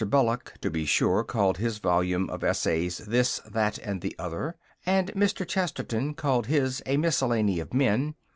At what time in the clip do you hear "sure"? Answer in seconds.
0.87-1.23